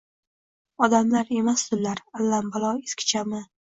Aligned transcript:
Odamlar 0.87 1.31
emasdi 1.37 1.79
ular, 1.81 2.05
allambalo 2.23 2.77
eskichami 2.93 3.49